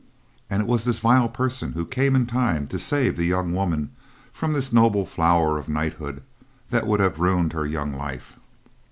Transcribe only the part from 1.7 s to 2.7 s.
who came in time